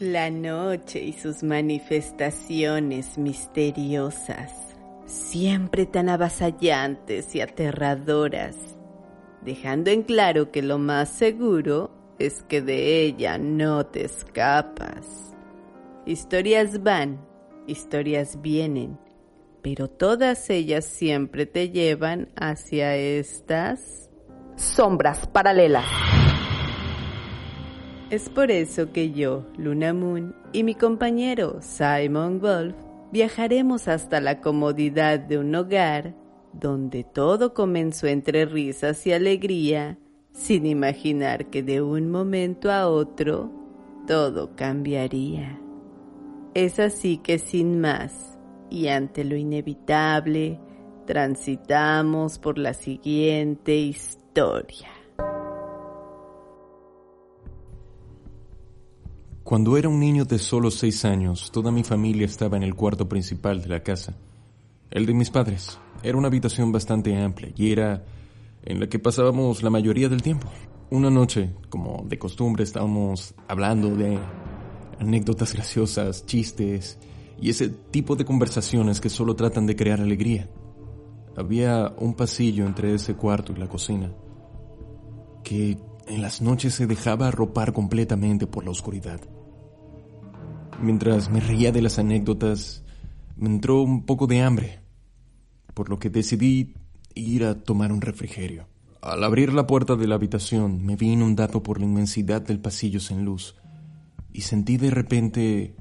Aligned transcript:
La 0.00 0.30
noche 0.30 1.02
y 1.02 1.12
sus 1.12 1.42
manifestaciones 1.42 3.18
misteriosas, 3.18 4.52
siempre 5.06 5.86
tan 5.86 6.08
avasallantes 6.08 7.34
y 7.34 7.40
aterradoras, 7.40 8.54
dejando 9.42 9.90
en 9.90 10.04
claro 10.04 10.52
que 10.52 10.62
lo 10.62 10.78
más 10.78 11.08
seguro 11.08 11.90
es 12.20 12.44
que 12.44 12.62
de 12.62 13.02
ella 13.02 13.38
no 13.38 13.86
te 13.86 14.04
escapas. 14.04 15.34
Historias 16.06 16.80
van, 16.80 17.20
historias 17.66 18.40
vienen, 18.40 19.00
pero 19.62 19.90
todas 19.90 20.48
ellas 20.48 20.84
siempre 20.84 21.44
te 21.44 21.70
llevan 21.70 22.28
hacia 22.36 22.94
estas 22.94 24.10
sombras 24.54 25.26
paralelas. 25.26 25.86
Es 28.10 28.30
por 28.30 28.50
eso 28.50 28.90
que 28.90 29.10
yo, 29.10 29.44
Luna 29.58 29.92
Moon, 29.92 30.34
y 30.54 30.62
mi 30.62 30.74
compañero 30.74 31.58
Simon 31.60 32.40
Wolf 32.40 32.74
viajaremos 33.12 33.86
hasta 33.86 34.18
la 34.22 34.40
comodidad 34.40 35.18
de 35.18 35.36
un 35.36 35.54
hogar 35.54 36.14
donde 36.54 37.04
todo 37.04 37.52
comenzó 37.52 38.06
entre 38.06 38.46
risas 38.46 39.06
y 39.06 39.12
alegría, 39.12 39.98
sin 40.32 40.64
imaginar 40.64 41.50
que 41.50 41.62
de 41.62 41.82
un 41.82 42.10
momento 42.10 42.72
a 42.72 42.88
otro 42.88 43.52
todo 44.06 44.56
cambiaría. 44.56 45.60
Es 46.54 46.78
así 46.78 47.18
que 47.18 47.38
sin 47.38 47.78
más, 47.78 48.38
y 48.70 48.88
ante 48.88 49.22
lo 49.22 49.36
inevitable, 49.36 50.58
transitamos 51.04 52.38
por 52.38 52.56
la 52.56 52.72
siguiente 52.72 53.76
historia. 53.76 54.97
Cuando 59.48 59.78
era 59.78 59.88
un 59.88 59.98
niño 59.98 60.26
de 60.26 60.38
solo 60.38 60.70
seis 60.70 61.06
años, 61.06 61.50
toda 61.50 61.70
mi 61.70 61.82
familia 61.82 62.26
estaba 62.26 62.58
en 62.58 62.62
el 62.62 62.74
cuarto 62.74 63.08
principal 63.08 63.62
de 63.62 63.68
la 63.68 63.82
casa, 63.82 64.14
el 64.90 65.06
de 65.06 65.14
mis 65.14 65.30
padres. 65.30 65.78
Era 66.02 66.18
una 66.18 66.28
habitación 66.28 66.70
bastante 66.70 67.16
amplia 67.16 67.50
y 67.56 67.72
era 67.72 68.04
en 68.62 68.78
la 68.78 68.90
que 68.90 68.98
pasábamos 68.98 69.62
la 69.62 69.70
mayoría 69.70 70.10
del 70.10 70.20
tiempo. 70.20 70.48
Una 70.90 71.08
noche, 71.08 71.54
como 71.70 72.04
de 72.06 72.18
costumbre, 72.18 72.62
estábamos 72.62 73.34
hablando 73.48 73.96
de 73.96 74.18
anécdotas 75.00 75.54
graciosas, 75.54 76.26
chistes 76.26 76.98
y 77.40 77.48
ese 77.48 77.70
tipo 77.70 78.16
de 78.16 78.26
conversaciones 78.26 79.00
que 79.00 79.08
solo 79.08 79.34
tratan 79.34 79.64
de 79.64 79.76
crear 79.76 80.02
alegría. 80.02 80.50
Había 81.38 81.94
un 81.96 82.12
pasillo 82.12 82.66
entre 82.66 82.92
ese 82.92 83.14
cuarto 83.14 83.54
y 83.54 83.56
la 83.56 83.66
cocina 83.66 84.12
que 85.42 85.78
en 86.06 86.20
las 86.20 86.42
noches 86.42 86.74
se 86.74 86.86
dejaba 86.86 87.28
arropar 87.28 87.72
completamente 87.72 88.46
por 88.46 88.66
la 88.66 88.72
oscuridad. 88.72 89.22
Mientras 90.80 91.30
me 91.30 91.40
reía 91.40 91.72
de 91.72 91.82
las 91.82 91.98
anécdotas, 91.98 92.84
me 93.36 93.48
entró 93.48 93.82
un 93.82 94.06
poco 94.06 94.26
de 94.26 94.42
hambre, 94.42 94.80
por 95.74 95.88
lo 95.90 95.98
que 95.98 96.10
decidí 96.10 96.74
ir 97.14 97.44
a 97.44 97.56
tomar 97.56 97.92
un 97.92 98.00
refrigerio. 98.00 98.66
Al 99.00 99.24
abrir 99.24 99.52
la 99.52 99.66
puerta 99.66 99.96
de 99.96 100.06
la 100.06 100.16
habitación, 100.16 100.84
me 100.84 100.96
vi 100.96 101.12
inundado 101.12 101.62
por 101.62 101.78
la 101.78 101.86
inmensidad 101.86 102.42
del 102.42 102.60
pasillo 102.60 103.00
sin 103.00 103.24
luz 103.24 103.56
y 104.32 104.42
sentí 104.42 104.76
de 104.76 104.90
repente 104.90 105.74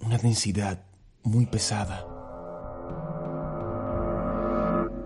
una 0.00 0.18
densidad 0.18 0.84
muy 1.22 1.46
pesada. 1.46 2.06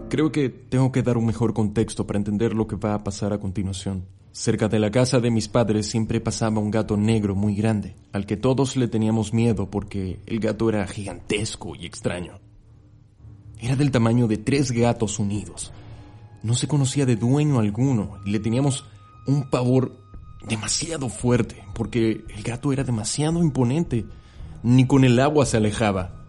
Creo 0.09 0.31
que 0.31 0.51
tengo 0.51 0.93
que 0.93 1.03
dar 1.03 1.17
un 1.17 1.27
mejor 1.27 1.55
contexto 1.55 2.07
para 2.07 2.19
entender 2.19 2.55
lo 2.55 2.67
que 2.67 2.77
va 2.77 2.95
a 2.95 3.03
pasar 3.03 3.33
a 3.33 3.41
continuación. 3.41 4.05
Cerca 4.33 4.69
de 4.69 4.79
la 4.79 4.91
casa 4.91 5.21
de 5.21 5.31
mis 5.31 5.49
padres 5.49 5.91
siempre 5.91 6.19
pasaba 6.19 6.59
un 6.59 6.71
gato 6.71 6.97
negro 6.97 7.35
muy 7.35 7.55
grande, 7.55 7.97
al 8.13 8.25
que 8.25 8.39
todos 8.39 8.79
le 8.79 8.89
teníamos 8.89 9.35
miedo 9.35 9.69
porque 9.69 10.21
el 10.25 10.41
gato 10.41 10.71
era 10.71 10.87
gigantesco 10.87 11.77
y 11.77 11.85
extraño. 11.85 12.41
Era 13.59 13.77
del 13.77 13.91
tamaño 13.91 14.29
de 14.29 14.39
tres 14.39 14.73
gatos 14.73 15.19
unidos. 15.19 15.71
No 16.43 16.55
se 16.55 16.67
conocía 16.67 17.05
de 17.05 17.17
dueño 17.17 17.59
alguno 17.59 18.21
y 18.25 18.31
le 18.31 18.41
teníamos 18.41 18.87
un 19.27 19.51
pavor 19.51 20.01
demasiado 20.49 21.11
fuerte 21.11 21.63
porque 21.75 22.25
el 22.35 22.43
gato 22.43 22.73
era 22.73 22.85
demasiado 22.85 23.39
imponente. 23.41 24.07
Ni 24.63 24.87
con 24.87 25.05
el 25.05 25.21
agua 25.21 25.45
se 25.45 25.59
alejaba. 25.59 26.25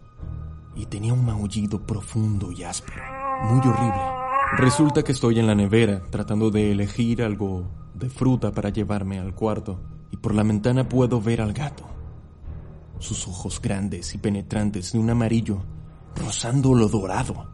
Y 0.76 0.88
tenía 0.88 1.14
un 1.14 1.26
maullido 1.26 1.86
profundo 1.86 2.52
y 2.52 2.64
áspero, 2.64 3.02
muy 3.50 3.60
horrible. 3.60 4.02
Resulta 4.58 5.04
que 5.04 5.14
estoy 5.14 5.40
en 5.40 5.48
la 5.48 5.56
nevera 5.56 6.04
tratando 6.10 6.52
de 6.52 6.72
elegir 6.72 7.24
algo 7.24 7.83
de 7.94 8.10
fruta 8.10 8.52
para 8.52 8.70
llevarme 8.70 9.20
al 9.20 9.34
cuarto 9.36 9.80
y 10.12 10.18
por 10.18 10.36
la 10.36 10.44
ventana 10.44 10.88
puedo 10.88 11.22
ver 11.22 11.42
al 11.42 11.54
gato. 11.54 11.84
Sus 13.00 13.28
ojos 13.28 13.62
grandes 13.62 14.14
y 14.16 14.18
penetrantes 14.18 14.94
de 14.94 15.00
un 15.00 15.10
amarillo 15.10 15.64
rozando 16.16 16.74
lo 16.74 16.88
dorado. 16.88 17.50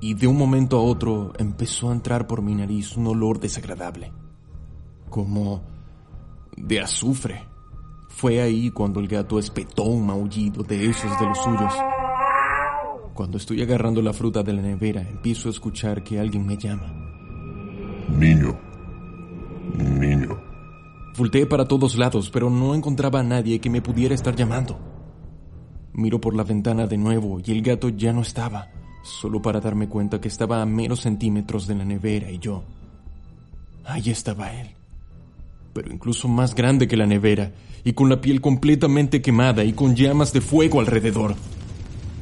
Y 0.00 0.14
de 0.14 0.26
un 0.26 0.36
momento 0.36 0.78
a 0.78 0.82
otro 0.82 1.32
empezó 1.38 1.90
a 1.90 1.92
entrar 1.92 2.26
por 2.26 2.42
mi 2.42 2.54
nariz 2.54 2.96
un 2.96 3.06
olor 3.06 3.38
desagradable, 3.38 4.12
como 5.08 5.62
de 6.56 6.80
azufre. 6.80 7.44
Fue 8.08 8.42
ahí 8.42 8.70
cuando 8.70 9.00
el 9.00 9.06
gato 9.06 9.38
espetó 9.38 9.84
un 9.84 10.06
maullido 10.06 10.64
de 10.64 10.90
esos 10.90 11.18
de 11.20 11.26
los 11.26 11.38
suyos. 11.38 11.72
Cuando 13.14 13.36
estoy 13.36 13.62
agarrando 13.62 14.02
la 14.02 14.12
fruta 14.12 14.42
de 14.42 14.52
la 14.52 14.62
nevera, 14.62 15.02
empiezo 15.02 15.48
a 15.48 15.52
escuchar 15.52 16.02
que 16.02 16.18
alguien 16.18 16.46
me 16.46 16.56
llama. 16.56 16.92
Niño. 18.08 18.71
Volteé 21.22 21.46
para 21.46 21.68
todos 21.68 21.96
lados, 21.96 22.30
pero 22.30 22.50
no 22.50 22.74
encontraba 22.74 23.20
a 23.20 23.22
nadie 23.22 23.60
que 23.60 23.70
me 23.70 23.80
pudiera 23.80 24.12
estar 24.12 24.34
llamando. 24.34 24.76
Miro 25.92 26.20
por 26.20 26.34
la 26.34 26.42
ventana 26.42 26.88
de 26.88 26.98
nuevo 26.98 27.38
y 27.38 27.52
el 27.52 27.62
gato 27.62 27.90
ya 27.90 28.12
no 28.12 28.22
estaba, 28.22 28.72
solo 29.04 29.40
para 29.40 29.60
darme 29.60 29.88
cuenta 29.88 30.20
que 30.20 30.26
estaba 30.26 30.60
a 30.60 30.66
menos 30.66 31.02
centímetros 31.02 31.68
de 31.68 31.76
la 31.76 31.84
nevera 31.84 32.28
y 32.28 32.40
yo. 32.40 32.64
Ahí 33.84 34.10
estaba 34.10 34.52
él, 34.52 34.70
pero 35.72 35.92
incluso 35.92 36.26
más 36.26 36.56
grande 36.56 36.88
que 36.88 36.96
la 36.96 37.06
nevera 37.06 37.52
y 37.84 37.92
con 37.92 38.08
la 38.08 38.20
piel 38.20 38.40
completamente 38.40 39.22
quemada 39.22 39.62
y 39.62 39.74
con 39.74 39.94
llamas 39.94 40.32
de 40.32 40.40
fuego 40.40 40.80
alrededor, 40.80 41.36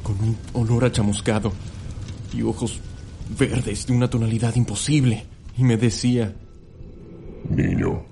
con 0.03 0.15
un 0.19 0.37
olor 0.53 0.85
a 0.85 0.91
chamuscado 0.91 1.51
y 2.31 2.43
ojos 2.43 2.79
verdes 3.35 3.87
de 3.87 3.93
una 3.93 4.11
tonalidad 4.11 4.55
imposible, 4.55 5.25
y 5.57 5.63
me 5.63 5.77
decía, 5.77 6.35
Niño, 7.49 8.10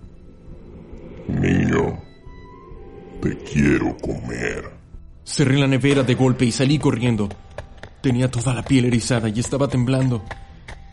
niño, 1.40 2.00
te 3.22 3.38
quiero 3.38 3.96
comer. 3.98 4.72
Cerré 5.24 5.58
la 5.58 5.68
nevera 5.68 6.04
de 6.04 6.16
golpe 6.16 6.46
y 6.46 6.52
salí 6.52 6.80
corriendo. 6.80 7.30
Tenía 8.02 8.30
toda 8.30 8.54
la 8.54 8.64
piel 8.64 8.86
erizada 8.86 9.30
y 9.30 9.40
estaba 9.40 9.68
temblando. 9.68 10.24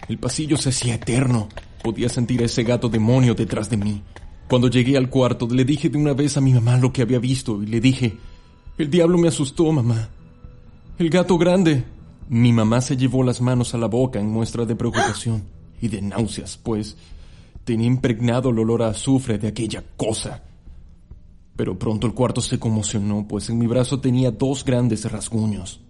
El 0.08 0.18
pasillo 0.18 0.56
se 0.56 0.70
hacía 0.70 0.94
eterno. 0.94 1.48
Podía 1.82 2.08
sentir 2.08 2.42
a 2.42 2.46
ese 2.46 2.64
gato 2.64 2.88
demonio 2.88 3.34
detrás 3.34 3.70
de 3.70 3.76
mí. 3.76 4.02
Cuando 4.48 4.68
llegué 4.68 4.96
al 4.96 5.10
cuarto, 5.10 5.48
le 5.48 5.64
dije 5.64 5.88
de 5.88 5.98
una 5.98 6.12
vez 6.12 6.36
a 6.36 6.40
mi 6.40 6.52
mamá 6.52 6.76
lo 6.76 6.92
que 6.92 7.02
había 7.02 7.18
visto 7.18 7.62
y 7.62 7.66
le 7.66 7.80
dije, 7.80 8.16
el 8.78 8.90
diablo 8.90 9.18
me 9.18 9.28
asustó, 9.28 9.72
mamá. 9.72 10.08
El 10.98 11.10
gato 11.10 11.36
grande. 11.38 11.84
Mi 12.28 12.52
mamá 12.52 12.80
se 12.80 12.96
llevó 12.96 13.22
las 13.22 13.40
manos 13.40 13.74
a 13.74 13.78
la 13.78 13.86
boca 13.86 14.18
en 14.18 14.28
muestra 14.28 14.64
de 14.64 14.74
preocupación 14.74 15.44
y 15.80 15.88
de 15.88 16.02
náuseas, 16.02 16.56
pues 16.56 16.96
Tenía 17.66 17.88
impregnado 17.88 18.50
el 18.50 18.60
olor 18.60 18.84
a 18.84 18.90
azufre 18.90 19.38
de 19.38 19.48
aquella 19.48 19.82
cosa. 19.96 20.44
Pero 21.56 21.76
pronto 21.76 22.06
el 22.06 22.14
cuarto 22.14 22.40
se 22.40 22.60
conmocionó, 22.60 23.26
pues 23.26 23.50
en 23.50 23.58
mi 23.58 23.66
brazo 23.66 23.98
tenía 23.98 24.30
dos 24.30 24.64
grandes 24.64 25.10
rasguños. 25.10 25.80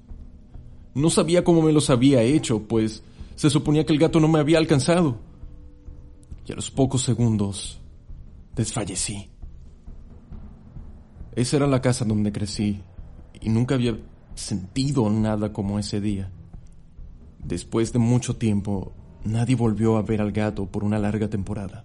No 0.95 1.11
sabía 1.11 1.45
cómo 1.45 1.61
me 1.61 1.75
los 1.75 1.91
había 1.91 2.23
hecho, 2.23 2.63
pues 2.67 3.03
se 3.35 3.51
suponía 3.51 3.85
que 3.85 3.93
el 3.93 3.99
gato 3.99 4.21
no 4.21 4.27
me 4.27 4.39
había 4.39 4.57
alcanzado. 4.57 5.19
Y 6.47 6.53
a 6.53 6.55
los 6.55 6.71
pocos 6.71 7.03
segundos 7.03 7.79
desfallecí. 8.55 9.29
Esa 11.35 11.57
era 11.59 11.67
la 11.67 11.83
casa 11.83 12.07
donde 12.07 12.33
crecí, 12.33 12.81
y 13.43 13.51
nunca 13.51 13.75
había 13.75 13.99
sentido 14.35 15.11
nada 15.11 15.53
como 15.53 15.79
ese 15.79 16.01
día. 16.01 16.31
Después 17.45 17.93
de 17.93 17.99
mucho 17.99 18.37
tiempo, 18.37 18.95
Nadie 19.27 19.57
volvió 19.57 19.97
a 19.97 20.03
ver 20.03 20.21
al 20.21 20.31
gato 20.31 20.67
por 20.67 20.85
una 20.85 21.01
larga 21.01 21.29
temporada. 21.29 21.85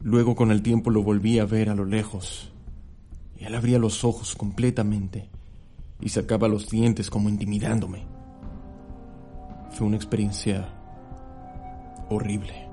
Luego 0.00 0.34
con 0.34 0.50
el 0.50 0.60
tiempo 0.60 0.90
lo 0.90 1.04
volví 1.04 1.38
a 1.38 1.44
ver 1.44 1.70
a 1.70 1.76
lo 1.76 1.84
lejos, 1.84 2.52
y 3.38 3.44
él 3.44 3.54
abría 3.54 3.78
los 3.78 4.02
ojos 4.02 4.34
completamente 4.34 5.28
y 6.00 6.08
sacaba 6.08 6.48
los 6.48 6.68
dientes 6.68 7.08
como 7.10 7.28
intimidándome. 7.28 8.04
Fue 9.70 9.86
una 9.86 9.94
experiencia 9.94 10.68
horrible. 12.08 12.68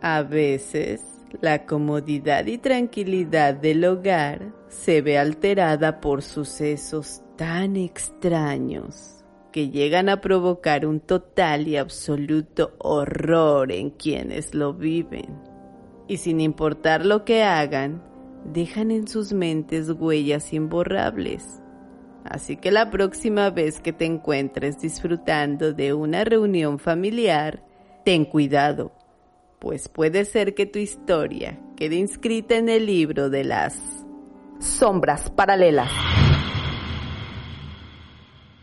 A 0.00 0.22
veces 0.22 1.02
la 1.42 1.66
comodidad 1.66 2.46
y 2.46 2.56
tranquilidad 2.56 3.52
del 3.52 3.84
hogar 3.84 4.54
se 4.68 5.02
ve 5.02 5.18
alterada 5.18 6.00
por 6.00 6.22
sucesos 6.22 7.22
tan 7.38 7.76
extraños 7.76 9.24
que 9.52 9.70
llegan 9.70 10.08
a 10.08 10.20
provocar 10.20 10.84
un 10.84 10.98
total 10.98 11.68
y 11.68 11.76
absoluto 11.76 12.74
horror 12.78 13.70
en 13.70 13.90
quienes 13.90 14.54
lo 14.54 14.74
viven. 14.74 15.40
Y 16.08 16.16
sin 16.16 16.40
importar 16.40 17.06
lo 17.06 17.24
que 17.24 17.44
hagan, 17.44 18.02
dejan 18.44 18.90
en 18.90 19.06
sus 19.06 19.32
mentes 19.32 19.88
huellas 19.88 20.52
imborrables. 20.52 21.62
Así 22.24 22.56
que 22.56 22.72
la 22.72 22.90
próxima 22.90 23.50
vez 23.50 23.80
que 23.80 23.92
te 23.92 24.04
encuentres 24.04 24.80
disfrutando 24.80 25.72
de 25.72 25.94
una 25.94 26.24
reunión 26.24 26.80
familiar, 26.80 27.62
ten 28.04 28.24
cuidado, 28.24 28.92
pues 29.60 29.88
puede 29.88 30.24
ser 30.24 30.54
que 30.54 30.66
tu 30.66 30.80
historia 30.80 31.60
quede 31.76 31.94
inscrita 31.94 32.56
en 32.56 32.68
el 32.68 32.86
libro 32.86 33.30
de 33.30 33.44
las 33.44 33.80
sombras 34.58 35.30
paralelas. 35.30 36.27